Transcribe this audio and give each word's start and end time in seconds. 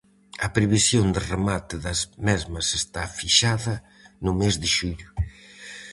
A 0.45 0.47
previsión 0.57 1.05
de 1.15 1.21
remate 1.33 1.75
das 1.85 1.99
mesmas 2.27 2.67
está 2.81 3.03
fixada 3.19 3.75
no 4.23 4.31
mes 4.39 4.55
de 4.61 4.69
xullo. 4.75 5.09